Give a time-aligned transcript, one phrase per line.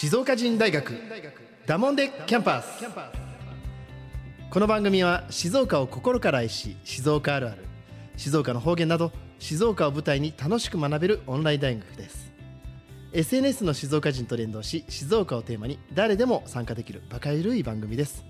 [0.00, 0.92] 静岡人大学
[1.66, 2.84] ダモンデキャンパス。
[4.48, 7.64] この番組は静岡を心から愛し静岡あるある。
[8.16, 12.30] 静岡の方言など静岡を舞台に楽しく学べるオンライン大学です。
[13.12, 18.24] SNS の静岡人と連動し静岡をテーマに誰でも参加できるバカゆるい番組です。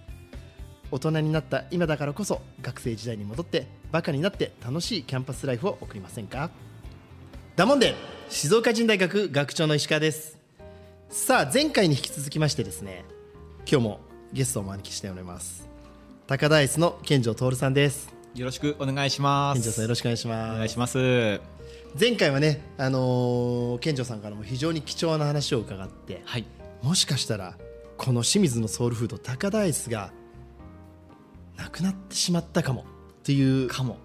[0.90, 6.48] 大人になった今だからこそ学生時代に戻ってバカになって楽しいキャンパスライフを送りませんか？
[7.56, 7.95] ダモンデ
[8.30, 10.38] 静岡人大学学長の石川です。
[11.08, 13.04] さあ前回に引き続きましてですね
[13.70, 14.00] 今日も
[14.32, 15.68] ゲストをお招きしております
[16.26, 19.56] 高田アイスの健城徹さんですよろしくお願いします。
[19.56, 21.40] 健城さんよろしくお願いしますお願いします。
[21.98, 26.44] 前回はねあのー健城さんからも非常に貴重な話を伺ってはい。
[26.82, 27.56] もしかしたら
[27.96, 30.12] この清水のソウルフード高田アイスが
[31.56, 32.84] なくなってしまったかもっ
[33.24, 33.96] ていうかも。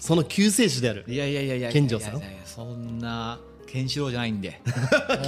[0.00, 1.72] その救世主であるいやいやいやいや。
[1.72, 3.38] 健丈さんそんな
[3.70, 4.60] ケンシロウじゃないんで。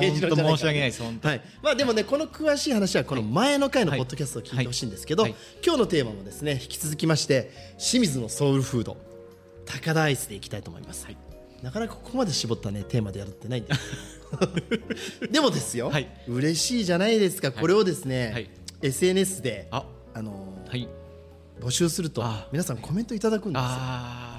[0.00, 1.02] 健次郎じゃないから本当申し訳ないです。
[1.02, 1.28] 本当。
[1.28, 5.32] はい、まあでもねこの詳しい話はこの前の回のポッドキャストを聞いてほしいんですけど、はい。
[5.32, 5.40] はい。
[5.64, 8.96] 今日のテーマもですね引き続きまして清水のソウルフード。
[9.66, 11.16] 高田アイスでいきたいと思います、はい。
[11.62, 13.72] なかなかここまで絞ったねテーマでやるってないんで。
[15.30, 16.08] でもですよ、はい。
[16.26, 17.52] 嬉しいじゃないですか。
[17.52, 18.50] これをですね、はい。
[18.82, 20.88] SNS であ、あのーはい。
[21.60, 23.68] 募集するとあ皆さんコメントいただくんですよ。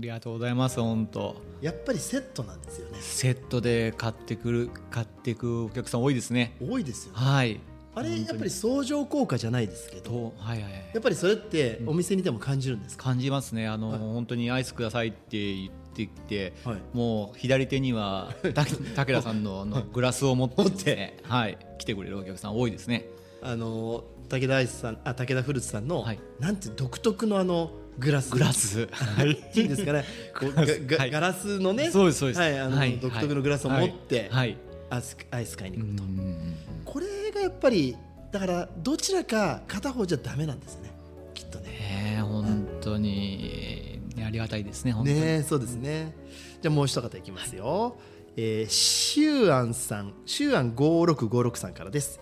[0.00, 0.80] りがとうございます。
[0.80, 1.36] 本当。
[1.60, 6.56] やっぱりセットなんですよねセットで買ってくる買っていくお客さん多いですね。
[6.60, 7.60] 多いですよねはい。
[7.94, 10.90] あれやっぱり相乗効果じゃないですけどとはいはいはい。
[10.92, 23.06] やっぱりそれってお店にでも感じるんですか、感じますねあの、本当にアイスくださいって言ってきて、はいもう左手にはた 武田さんのあのグラスを持ってはい、来てくれるお客さん多いですね
[23.42, 28.30] あの武田アイスさんあ武田フルーツさんの、はいなんて独特のあのグラス。
[28.30, 28.88] グラス。
[28.92, 29.30] はい。
[29.54, 30.04] いいんですかね。
[31.10, 31.90] ガラスのね。
[31.90, 32.40] そうですそうです。
[32.40, 32.98] はいあのはい。
[32.98, 34.28] 独特のグラスを持って、はい。
[34.30, 34.56] はい。
[34.90, 37.96] アイスアイス買いに行くと、うんこれがやっぱり
[38.30, 40.90] だからどちらか片方じゃダメなんですね。
[41.34, 42.20] きっとね。
[42.22, 46.14] 本当に、ね、ありがたいですね本当に、ねそうですね。
[46.62, 47.98] じゃあもう一方いきますよ、
[48.36, 52.20] えー、シュウアンさんシュウアン5656さんからです。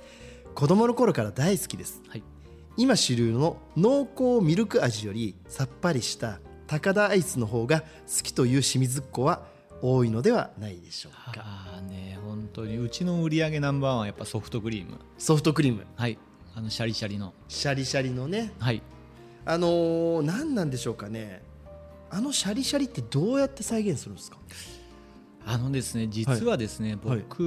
[0.55, 2.01] 子供の頃から大好きです。
[2.09, 2.23] はい
[2.77, 7.87] 今主流の濃厚ミルク味よりさっぱりした高田アイスの方が好
[8.23, 9.43] きという清水っ子は
[9.81, 11.43] 多いのではないでしょうか。
[11.45, 14.99] ああね本当にうちの売り上げナンバーワンはやっぱソフトクリーム。
[15.19, 15.87] ソフトクリーム。
[15.95, 16.19] はい。
[16.55, 17.33] あのシャリシャリの。
[17.49, 18.53] シャリシャリのね。
[18.59, 18.83] はい。
[19.45, 21.43] あのー、何なんでしょうかね。
[22.11, 24.39] あのシャリシャリってどうやって再現するんですか？
[25.47, 27.19] あのですね実はですね、はい。
[27.19, 27.43] 僕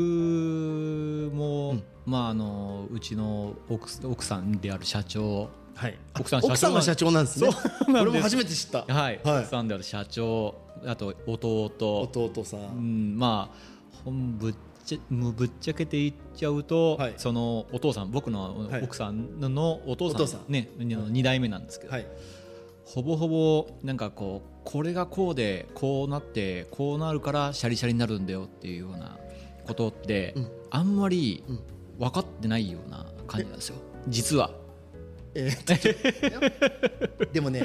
[1.33, 1.83] も、うん。
[2.05, 5.49] まああのうちの奥奥さんである社長。
[5.75, 5.97] はい。
[6.19, 7.49] 奥さん奥さんが社長なんですね。
[7.87, 8.85] 俺も初めて知った。
[8.93, 9.39] はい、はい。
[9.41, 11.65] 奥さんである社長あと弟。
[11.75, 17.13] 弟さ、うんん、まあほんぶっちゃもうぶっちゃけて言っちゃうと、はい。
[17.17, 18.83] そのお父さん僕のはい。
[18.83, 20.51] 奥さんのお父さん,、お父さん。
[20.51, 22.07] ね、2代目なんですけど、はい
[22.87, 29.17] ほぼほぼなんかこうこれがこうでこうなってこうなるからシャリシャリになるんだよっていうような
[29.65, 30.51] ことって、うん。
[30.71, 31.59] あんまりうん。
[31.99, 33.75] 分かってないような感じなんですよ。
[34.07, 34.51] 実は。
[35.33, 37.63] えーでもね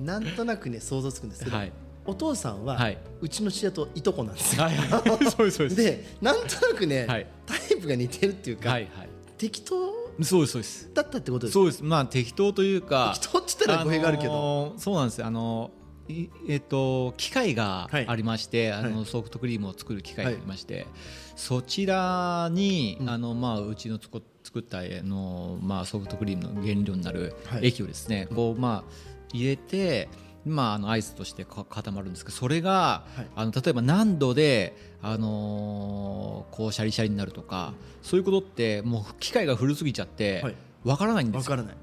[0.00, 1.72] なんとなくね想像つくんですけど、はい。
[2.06, 2.98] お父さんは、はい。
[3.20, 4.62] うちの父親といとこなんですよ。
[4.62, 4.76] はい。
[4.76, 5.76] はい、そうですそうです。
[5.76, 7.26] でなんとなくね、はい。
[7.46, 9.08] タイプが似てるっていうか、はいはい。
[9.36, 10.90] 適当そうですそうです。
[10.94, 11.60] だったってことですか？
[11.60, 11.82] そうです。
[11.84, 13.12] まあ適当というか。
[13.14, 15.70] 適当って言ったら語弊があるけど、のーそうなんですよあの
[16.08, 20.86] いえっと機械がはいありまして、あのはいソフトクリームを作る機械がありまして、
[21.34, 24.20] そちらに、うんあのまあうちの作
[24.58, 28.92] ったあのまあソフトクリームの原料になるはい液をですね、こうまあ
[29.32, 30.08] 入れて。
[30.44, 33.26] まあ、あのアイスとしてか固まるんですけどそれが、はい。
[33.34, 40.54] あの例えば何度で、あのーこうシャリシャリになるとか、そういうことってもう機械が古すぎちゃってはい。
[40.84, 41.50] わからないんですよ。
[41.50, 41.76] わからない。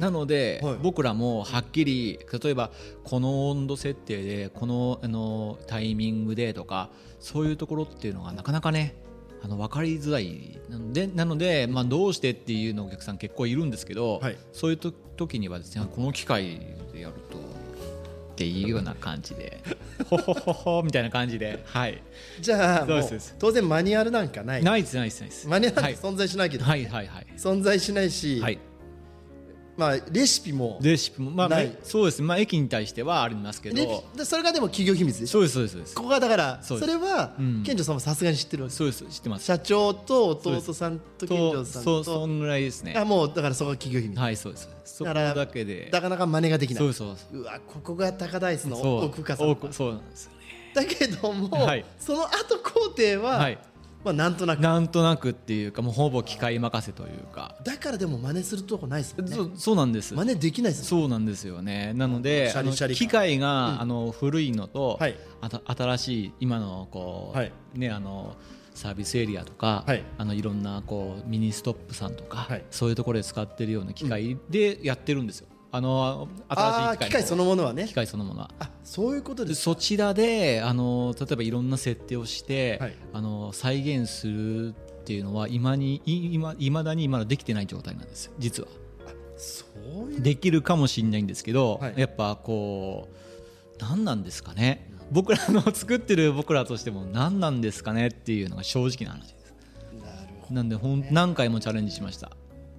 [0.00, 0.76] なので、はい。
[0.82, 2.70] 僕らもはっきり例えば
[3.04, 8.94] この温度設定でこのあのタイミングでとかそういうところっていうのがなかなかね
[9.42, 10.58] あの分かりづらい。
[10.68, 14.36] なのでなので、まあ、どうしてっていうのお客さん結構いるんですけど、はい。
[14.52, 16.60] そういうと時にはですねこの機械
[16.92, 17.38] でやると
[18.38, 19.60] っていうような感じで。
[20.08, 21.64] ほほほほみたいな感じで。
[21.66, 22.00] はい。
[22.40, 22.86] じゃあ
[23.40, 24.62] 当然マニュアルなんかない。
[24.62, 25.94] ナイスナイスナイスマニュアルなんはい。
[25.94, 27.26] て存在しないけど、はいはいはい。
[27.36, 28.60] 存在しないし、はい
[29.78, 31.30] まあレシピもレシピも。
[31.30, 31.72] まあない。
[31.84, 35.54] そうですまあ駅に対してはありますけレどでそれがでも企業秘密でしょそうです。
[35.54, 35.94] そうですそうです。
[35.94, 37.62] ここがだからそれはうん。
[37.64, 39.44] 健丈さんもさすがに知ってるわけそうです知ってます。
[39.44, 42.94] 社長と弟さんと健と丈さんそうそとんぐらいですね。
[42.96, 44.18] あもうだからそこが企業秘密。
[44.18, 44.68] はいそうです。
[44.84, 45.90] そこだけで。
[45.92, 46.82] なかなか真似ができない。
[46.82, 49.04] そうそうですうわここが高ダイスのそう。
[49.04, 50.38] 奥深さ奥そうなんですよね。
[50.74, 51.84] だけども、はい。
[52.00, 53.58] その後工程は、はい
[54.04, 54.60] まあなんとなく。
[54.60, 57.56] なんとなくっていうかもうほぼ機械任せというか。
[57.64, 59.34] だからでも真似するとこないですもんね。
[59.34, 60.14] そうそうなんです。
[60.14, 61.92] 真似できないですそうなんですよね。
[61.94, 62.94] なのでシャリシャリ。
[62.94, 65.16] 機械が、あの古いのと、はい。
[65.40, 67.52] あた新しい今のこう、はい。
[67.74, 68.36] ねあの
[68.74, 70.04] サービスエリアとか、はい。
[70.16, 72.64] あのいろんなこうミニストップさんとか、はい。
[72.70, 75.78] そういうところで使ってるような機械でやってるんですよ、あのあ
[76.48, 77.86] あ機械新しい機械そのものはね。
[77.86, 78.50] 機械そのものは。
[78.58, 82.96] あそういうことでですそちらであの例えばいろんな設定をして、はい。
[83.12, 84.72] あの再現するっ
[85.04, 88.26] ていうのは今にい今未だにまだできてない状態なんです。
[88.26, 88.68] よ実は。
[89.36, 89.66] そ
[90.06, 90.20] ういう。
[90.20, 91.94] できるかもしれないんですけど、はい。
[91.96, 94.90] やっぱこう何なんですかね。
[95.10, 99.54] 僕らの作ってる僕らとしても何なんですかねっていうのが正直な話です。
[99.98, 102.30] なるほどなんでほん何回もチャレンジしました。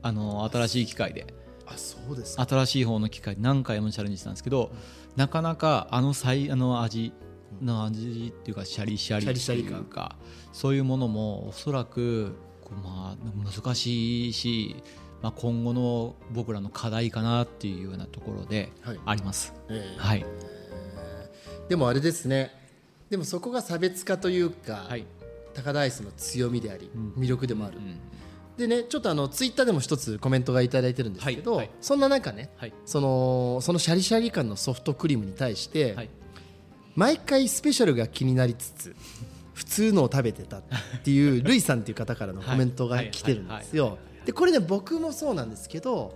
[0.02, 1.34] あの新しい機械で
[1.74, 2.46] あそうですか。
[2.46, 4.72] 新しい方の機械で何回もチャレンジしたんですけど
[5.16, 7.14] なかなかあの最あの味
[7.62, 10.16] の味っていうかシャリシャリってシャリシャリいうか
[10.54, 12.36] そういうものもおそらく
[12.84, 14.76] まあ難しいし、
[15.22, 19.00] まあ、今後の僕らの課題かなっていうようなところではい。
[19.06, 19.54] あります。
[19.70, 20.00] ええ。
[20.00, 20.26] はい、
[21.68, 22.52] でもあれですね。
[23.10, 25.06] でもそこが差別化というか、はい。
[25.56, 28.00] 高田アイスの強みであり、魅力でもある、うん
[28.60, 31.76] でねちょっとあのツイッターでも一つコメントがいただいてるんですけど、はいはい。
[31.80, 32.74] そんな中ねはい。
[32.86, 36.10] そのそのシャリシャリ感のソフトクリームに対して、はい。
[36.96, 38.96] 毎回スペシャルが気になりつつ
[39.54, 40.64] 普通のを食べてたっ
[41.06, 43.98] ていうルイさんっていう方からのコメントが来てるんですよ。
[44.26, 46.14] でこれね僕もそうなんですけど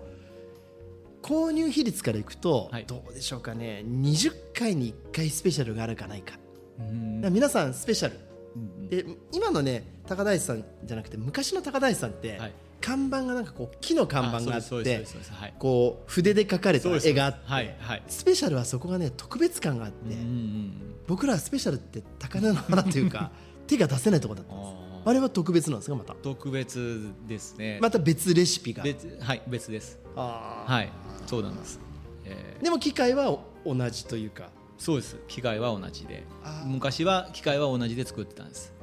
[1.22, 2.86] 購入比率からいくと、はい。
[2.86, 6.34] どうでしょうかね20回に1回スペシャルがあるかないか。
[7.32, 8.20] 皆さんスペシャル。
[8.58, 8.90] うん。
[8.90, 12.54] で今のね高大師さんじゃなくて昔の高大師さんって、はい。
[12.82, 15.06] 看板がなんかこう木の看板があって
[15.58, 18.04] こう筆で描かれた絵があって、はいはい。
[18.08, 20.74] スペシャルはそこがね特別感があって、うんうん
[21.08, 23.32] 僕らはスペシャルって高値の花というか
[23.68, 24.70] 手が出せないところだったんです
[25.06, 25.96] ああれは特別なんですか？
[25.98, 26.14] また。
[26.16, 27.80] 特別ですね。
[27.82, 28.84] また別レシピが。
[28.84, 30.00] 別はい別です。
[30.16, 30.90] あはい
[31.28, 31.80] そうなんです、
[32.26, 32.62] えー。
[32.62, 34.50] ーでも機械は同じというか。
[34.78, 35.18] そうです。
[35.30, 36.24] 機械は同じで。
[36.66, 38.74] 昔は機械は同じで作ってたんです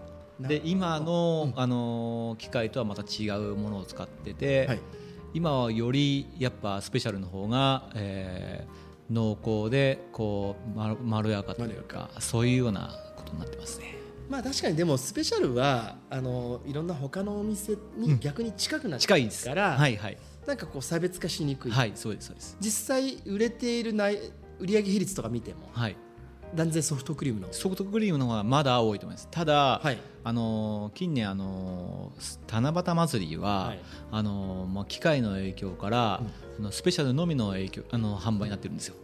[0.48, 4.81] で今の、あのー機械とはまた違うものを使ってて、はい。
[5.32, 13.96] 今はよりやっぱスペシャルの方が、えー濃厚でこうまろまろやかというかそういうようなことになってますね。
[14.28, 19.44] まあ確かにでもスペシャルはあのいろんな他のお店に逆に近くなっちゃう近いです。
[19.44, 20.19] から、はいはい。
[20.46, 22.56] なんかこう差別化しにくい、はいそうですそうです。
[22.60, 24.16] 実際売れている内
[24.60, 25.96] 売上比率とか見てもはい
[26.55, 29.29] 断然ソフトクリームのソフトクリームの方がまだ多いと思います。
[29.31, 29.99] ただ、はい。
[30.23, 33.81] あのー近年、あのー七夕祭りは、はい。
[34.11, 36.23] あのーまあ、機械の影響から、
[36.58, 38.97] あのスペシャルのみの影響あの販売になってるんですよ。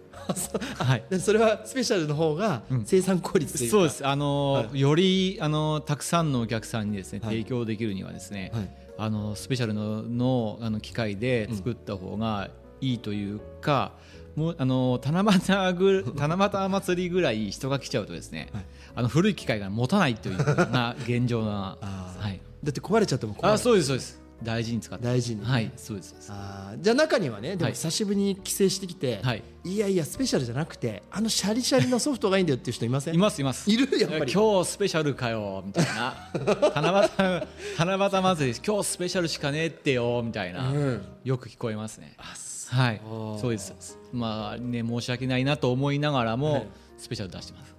[0.78, 1.04] はい。
[1.08, 7.42] でそれはスペシャルの方が生産効率というか、そうです、あのーはより、あのーたくさんのお客さんにですね、はい。
[7.42, 8.68] 提供できるにはですね、はい。
[8.98, 12.48] あのスペシャルののあの機械で作った方が
[12.80, 13.92] いいというか、
[14.36, 15.22] もうあの七
[15.68, 18.64] 夕ぐ 七夕祭りぐらい人が来ちゃうとですね、はい
[18.98, 22.40] あの古い機械が持たないという のが現状なはい。
[22.64, 24.18] だって壊れちゃっても困るあ、そうですそうです。
[24.42, 25.04] 大事に使って。
[25.04, 26.14] 大事にはい、そうです。
[26.30, 33.14] あーじゃあ中にはねでもはい久しぶりに帰省してきて、はいい、やいやスペシャルじゃなくてあのシャリシャリのソフトがいいんだよっていう人いません？
[33.14, 33.70] いますいます。
[33.70, 36.14] いるやっぱり今日スペシャルかよみたいな。
[36.74, 37.46] 七夕
[37.78, 42.14] 七夕祭り今日スペシャルしかねえってよみたいな、うんよく聞こえますね。
[42.16, 43.00] あそはい。
[43.04, 43.98] ー、そうです。
[44.12, 46.68] まあね申し訳ないなと思いながらも、はい。
[46.96, 47.76] スペシャル出してます。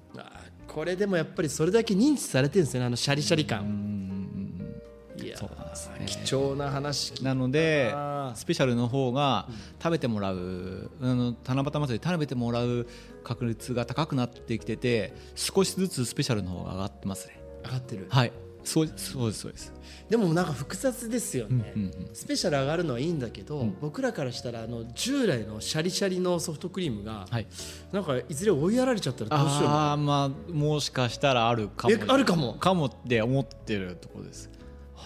[0.68, 6.06] これでもやっぱりそれだけ認知されてるんですよねあのシャリシャリうん感うんいやーそうなんですね。
[6.06, 7.24] 貴重な話。
[7.24, 7.96] なので
[8.36, 9.48] スペシャルの方が
[9.82, 12.86] 食べてもらう、あの七夕祭りで食べてもらう
[13.24, 17.40] 確率が高くなってきてて少しずつスペシャルの方が上がってますね。
[17.66, 18.06] 上がってる。
[18.10, 18.32] はい
[18.68, 19.74] そうそうですそうです。
[20.10, 23.78] でもなんか複雑ですよね、うんうんスペシャル上がるのはいいんだけど、ん。
[23.80, 27.48] 僕らからしたらあの従来のシャリシャリのソフトクリームが、はい。
[27.94, 31.94] なんかいずれ追いやられちゃったらどうしようああまあもしかしたらあるかも。
[31.94, 32.54] えあるかも。
[32.56, 34.50] かもって思ってるところです。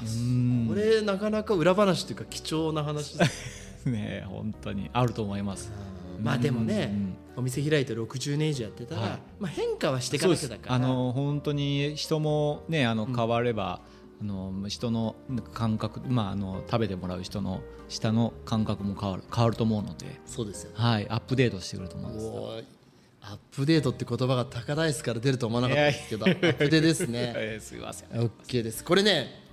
[0.01, 0.05] う。
[0.17, 0.67] ん。
[0.69, 3.85] これなかなか裏話というか貴重な話です。
[3.85, 5.71] ね本当にあると思います。
[6.19, 9.19] まあでもね、うんお店開いて60年以上やってたら、はい。
[9.39, 10.75] まあ、変化はしていかなきゃだから。
[10.75, 13.81] あの本当に人もねあの変われば、
[14.21, 15.15] あの人の
[15.53, 22.81] 感覚、まあ、あの食べてもらう人の舌の感覚も変わる変わると思うので、そうですよはい、アップデートしてくると思うんです
[23.23, 27.33] アップデートって言葉が高ダイスから出ると思わなかったですけどアップデですね。
[27.37, 28.09] えーすいません。
[28.09, 28.83] OK です。
[28.83, 29.43] これね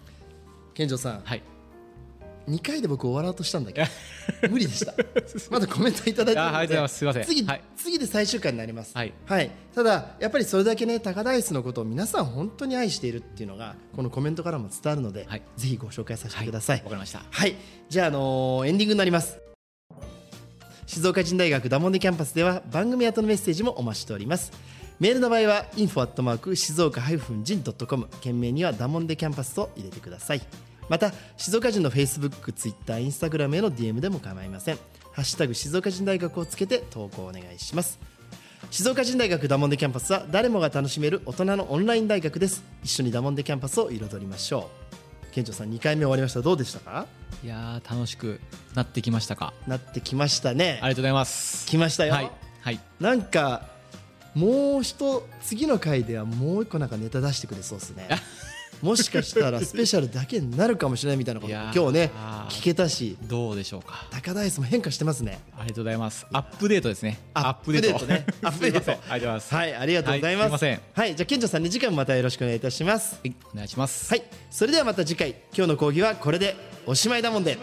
[0.75, 1.21] 健丈さん。
[1.21, 1.43] はい
[2.49, 3.89] 2回で僕終わろうとしたんだけど
[4.51, 4.95] 無理でした。
[5.51, 7.25] まだコメントいただいてあありがとうございますすいません。
[7.25, 7.63] 次,、はい。
[7.77, 8.93] 次で最終回になります。
[8.95, 9.13] はい。
[9.75, 15.43] ただやっぱりそれだけね高ダイスのことを皆さん本当に愛しているっていうのがこのコメントからも伝わるので、はい。
[15.57, 16.79] ぜひご紹介させてください。
[16.79, 17.23] わかりました。
[17.31, 17.55] はい、
[17.89, 19.39] じゃあ、あのーエンディングになります。
[20.87, 24.53] 静岡人大学ダモンデキャンパスでは番組宛のメッセージもお待ちしております。
[25.01, 30.41] メールの場合は info@ 静岡 -jin.com 件名にはダモンデキャンパスと入れてください
[30.89, 34.79] また静岡人の Facebook、Twitter、Instagram への DM でも構いません。
[35.13, 37.99] ハッシュタグ静岡人大学をつけて投稿お願いします。
[38.71, 42.63] 静岡人大学ダモンデキャンパスは誰もが楽しめる大人のオンライン大学です。
[42.83, 44.71] 一緒にダモンデキャンパスを彩りましょ
[45.31, 45.35] う。
[45.35, 46.41] 県庁さん2回目終わりました。
[46.43, 47.07] どうでしたか？
[47.45, 48.41] いやー楽しく
[48.75, 49.53] なってきましたか？
[49.67, 50.79] なってきましたね。
[50.83, 51.67] ありがとうございます。
[51.67, 52.31] 来ましたよ、はい
[52.63, 52.81] はい。
[53.01, 53.69] なんか
[54.35, 58.09] もう一次の回ではもう一個なんかネタ出してくれそうですね
[58.83, 62.11] もしかしたらスペシャルだけになるかもしれないみたいなこと今日ね
[62.49, 63.17] 聞けたし。
[63.23, 64.07] どうでしょうか。
[64.11, 65.41] 高ダイスも変化してますね。
[65.57, 66.27] ありがとうございます。
[66.33, 67.19] アップデートですね。
[67.35, 68.07] アップデート。
[68.07, 68.27] ね。
[68.43, 68.93] アップデート。
[68.93, 69.55] ありがとうございます。
[69.55, 73.17] はいありがとうございます、はいじゃあ健長さん2時間もまたよろしくお願いいたします。
[73.17, 73.35] はい。
[73.53, 75.35] お願いしますはいそれではまた次回。
[75.55, 76.57] 今日の講義はこれで
[76.87, 77.59] おしまいだもんで